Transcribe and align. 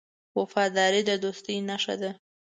وفاداري 0.39 1.01
د 1.09 1.11
دوستۍ 1.23 1.57
نښه 1.69 1.95
ده. 2.01 2.11